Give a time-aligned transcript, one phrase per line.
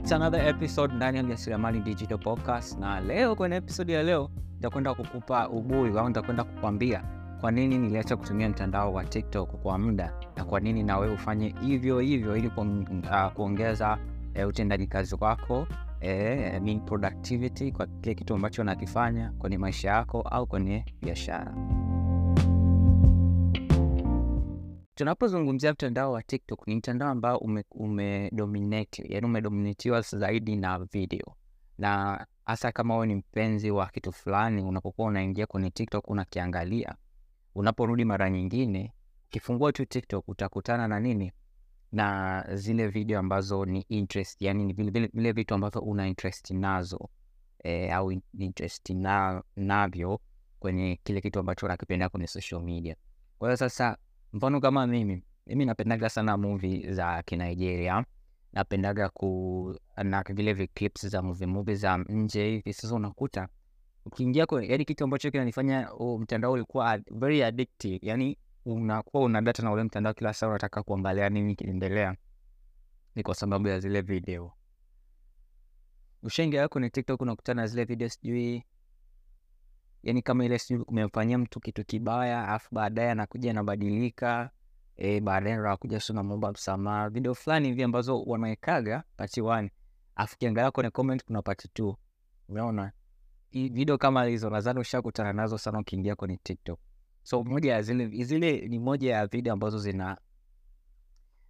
[0.00, 4.94] It's another episode ndani ya Mjasiriamali Digital Podcast, na leo kwenye episode ya leo nitakwenda
[4.94, 7.04] kukupa ubui au nitakwenda kukwambia
[7.40, 12.00] kwa nini niliacha kutumia mtandao wa TikTok kwa muda na kwa nini na ufanye hivyo
[12.00, 13.98] hivyo ili uh, kuongeza
[14.42, 15.66] uh, utendaji kazi wako
[16.00, 21.54] eh, mean productivity kwa kile kitu ambacho unakifanya kwenye maisha yako au kwenye biashara.
[25.00, 27.64] Tunapozungumzia mtandao wa TikTok ni mtandao ambao ume,
[29.08, 31.36] yani umedominatiwa zaidi na video,
[31.78, 36.94] na hasa kama wewe ni mpenzi wa kitu fulani, unapokuwa unaingia kwenye TikTok unakiangalia,
[37.54, 38.92] unaporudi mara nyingine,
[39.26, 41.32] ukifungua tu TikTok utakutana na nini?
[41.92, 44.72] Na zile video ambazo ni interest, yani ni
[45.12, 47.08] vile vitu ambavyo una interest nazo
[47.64, 50.20] e, au interest na, navyo
[50.58, 52.96] kwenye kile kitu ambacho unakipenda kwenye social media.
[53.38, 53.96] Kwa hiyo sasa
[54.32, 58.04] mfano kama mimi mimi napendaga sana movie za kinigeria
[58.52, 62.72] napendaga ku na vile vi za movie movie za nje hivi.
[62.72, 63.48] Sasa unakuta
[64.04, 67.98] ukiingia yani kitu ambacho kinanifanya huu mtandao ulikuwa very addictive.
[68.02, 72.16] Yani unakuwa una data na ule mtandao kila saa unataka kuangalia nini kinaendelea.
[73.14, 74.52] Ni kwa sababu ya zile video.
[76.22, 78.64] Ushaingia kwenye tiktok unakutana na zile video sijui
[80.02, 84.50] yani kama ile sijui umemfanyia mtu kitu kibaya alafu baadaye anakuja anabadilika
[84.96, 87.10] e, baadaye ndo anakuja si unamwomba msamaha.
[87.10, 89.70] Video fulani hivi ambazo wanawekaga pati one
[90.14, 91.96] alafu kiangalia kwenye comment kuna pati two.
[92.48, 92.92] Umeona
[93.52, 96.78] video kama hizo nadhani ushakutana nazo sana ukiingia kwenye tiktok.
[97.22, 100.18] So moja zile zile ni moja ya video ambazo zina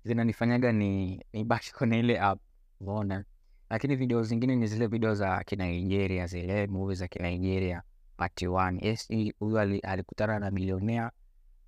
[0.05, 2.41] zinanifanyaga ni nibaki kwenye ile app.
[2.81, 3.25] Umeona
[3.71, 7.83] lakini video zingine ni zile video za kinigeria zile movie za kinigeria
[8.21, 11.11] part one yes huyu alikutana na milionea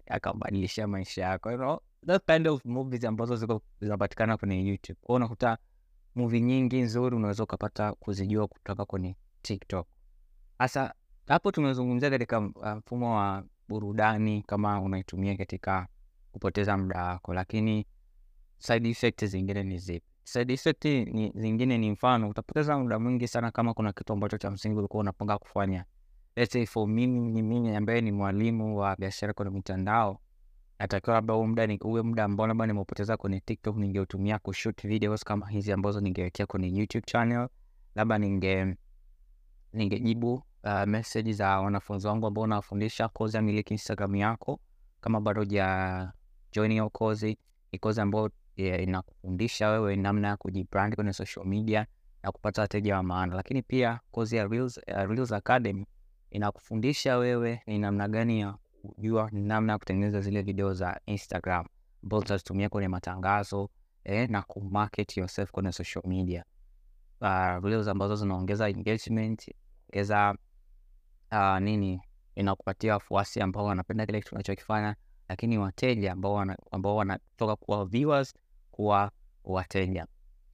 [0.06, 1.50] akambadilishia maisha yako.
[1.50, 4.98] You know, that kind of movies ambazo ziko zinapatikana kwenye youtube.
[5.02, 5.58] Kwao unakuta
[6.14, 9.86] movie nyingi nzuri unaweza ukapata kuzijua kutoka kwenye tiktok.
[10.58, 10.94] Sasa
[11.26, 15.86] hapo tumezungumzia katika uh, mfumo wa burudani kama unaitumia katika
[16.32, 17.34] kupoteza muda wako.
[17.34, 17.86] Lakini
[18.58, 20.06] side effect zingine ni zipi?
[20.24, 24.50] Side effect ni, zingine ni mfano utapoteza muda mwingi sana kama kuna kitu ambacho cha
[24.50, 25.84] msingi ulikuwa unapanga kufanya
[26.36, 30.20] let's say for mimi ni mimi ambaye ni mwalimu wa biashara kwenye mitandao
[30.78, 35.48] natakiwa labda huu muda uwe muda ambao labda nimeupoteza kwenye tiktok ningeutumia kushoot videos kama
[35.48, 37.48] hizi ambazo ningewekea kwenye youtube channel
[37.94, 38.76] labda ninge
[39.72, 40.34] ningejibu
[40.64, 44.60] uh, message za wanafunzi wangu ambao nawafundisha kozi ya miliki instagram yako
[45.00, 46.12] kama bado ja
[46.52, 47.38] join hiyo kozi
[47.72, 51.86] ni kozi ambayo yeah, inakufundisha wewe namna ya kujibrand kwenye social media
[52.22, 53.34] na kupata wateja wa maana.
[53.36, 55.86] Lakini pia kozi ya Reels, uh, Reels Academy
[56.32, 61.66] inakufundisha wewe ni namna gani ya kujua namna ya kutengeneza zile video za instagram
[62.02, 63.70] ambazo utazitumia kwenye matangazo
[64.04, 66.44] eh, na kumarket yourself kwenye social media.
[67.20, 67.28] Uh,
[67.88, 69.50] ambazo zinaongeza engagement
[69.92, 70.34] ongeza
[71.32, 72.00] uh, nini
[72.34, 74.96] inakupatia wafuasi ambao wanapenda kile kitu unachokifanya
[75.28, 76.12] lakini wateja
[76.72, 78.34] ambao wanatoka kuwa viewers
[78.70, 79.10] kuwa
[79.44, 80.06] wateja.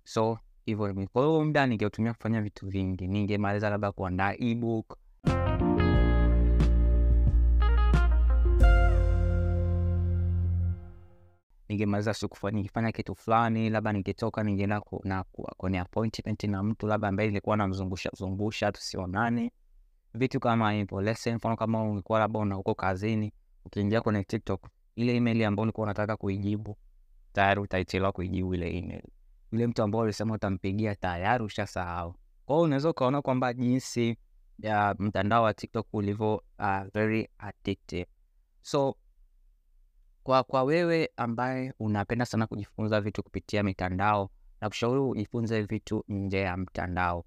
[0.05, 3.07] So hivyo kwa hiyo muda ningeutumia kufanya vitu vingi.
[3.09, 4.97] Ningemaliza labda kuandaa ebook
[11.69, 15.25] ningemaliza siku nikifanya kitu fulani labda ningetoka ningeenda na
[15.57, 19.53] kwenye appointment na mtu labda ambaye nilikuwa namzungusha zungusha tusionane.
[20.15, 21.01] Vitu kama hivyo
[21.37, 23.33] mfano kama ulikuwa labda una kazini
[23.65, 26.77] ukiingia kwenye tiktok ile email ambayo ulikuwa unataka kuijibu
[27.33, 29.03] tayari utaichelewa kuijibu ile email.
[29.53, 32.15] Yule mtu ambao ulisema utampigia tayari ushasahau.
[32.47, 34.17] Kwa hiyo unaweza ukaona kwamba jinsi
[34.59, 38.07] ya mtandao wa tiktok ulivyo uh, very addictive.
[38.63, 38.97] So
[40.29, 44.31] kwa kwa wewe ambaye unapenda sana kujifunza vitu kupitia mitandao
[44.61, 47.25] na kushauri ujifunze vitu nje ya mtandao.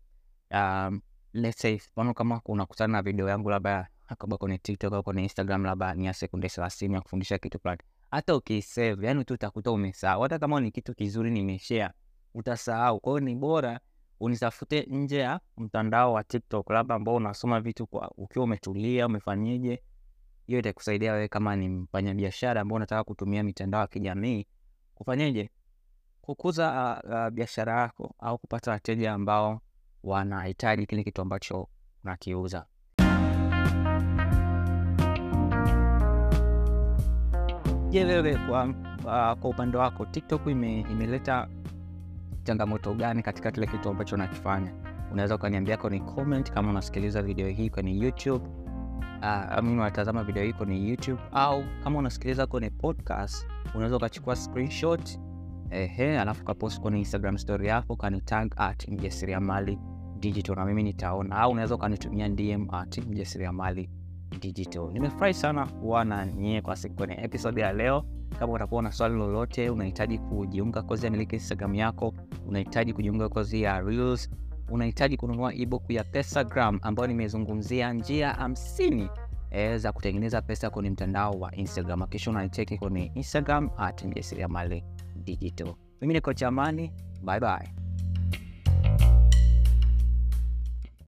[0.52, 1.02] Um,
[1.34, 5.64] let's say mfano kama unakutana na video yangu labda kama kwenye tiktok au kwenye instagram
[5.66, 7.82] labda ni ya sekunde thelathini ya kufundisha kitu fulani.
[8.12, 10.22] Hata ukisave yani tu utakuta umesahau.
[10.22, 11.94] Hata kama ni kitu kizuri nimeshare
[12.34, 13.00] utasahau.
[13.00, 13.80] Kwa ni bora
[14.20, 19.84] unitafute nje ya mtandao wa tiktok labda ambao unasoma vitu kwa ukiwa umetulia umefanyeje
[20.52, 24.48] hiyo itakusaidia wewe kama ni mfanyabiashara ambao unataka kutumia mitandao ya kijamii
[24.96, 25.50] kufanyeje?
[26.22, 29.62] Kukuza uh, uh, biashara yako au kupata wateja ambao
[30.04, 31.68] wanahitaji kile kitu ambacho
[32.04, 32.66] unakiuza.
[37.90, 41.48] Je wewe kwa, uh, kwa upande wako tiktok ime, imeleta
[42.44, 44.74] changamoto gani katika kile kitu ambacho unakifanya?
[45.12, 48.61] Unaweza ukaniambia kwenye comment kama unasikiliza video hii kwenye youtube
[49.22, 49.28] uh,
[49.58, 55.20] ama unatazama video hii kwenye youtube au kama unasikiliza kwenye podcast unaweza ukachukua screenshot
[55.72, 59.80] ehe, alafu kapost kwenye Instagram story yako kanitag at mjasiriamali
[60.20, 63.90] digital na mimi nitaona, au unaweza ukanitumia DM at mjasiriamali
[64.40, 64.90] digital.
[64.94, 68.04] Nimefurahi sana kuwa na nyie kwa siku kwenye episode ya leo.
[68.40, 72.14] Kama utakuwa na swali lolote, unahitaji kujiunga kozi ya miliki Instagram yako,
[72.48, 74.30] unahitaji kujiunga kozi ya Reels,
[74.72, 79.10] unahitaji kununua ebook ya Pesagram ambayo nimezungumzia njia hamsini
[79.52, 82.08] e, za kutengeneza pesa kwenye mtandao wa Instagram.
[82.08, 84.84] Kisha unanicheki kwenye Instagram at mjasiriamali
[85.16, 85.74] digital.
[86.02, 86.92] Mimi ni Coach Amani,
[87.24, 87.81] bye bye.